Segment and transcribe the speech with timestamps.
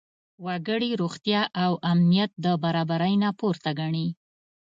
[0.45, 4.07] وګړي روغتیا او امنیت د برابرۍ نه پورته ګڼي.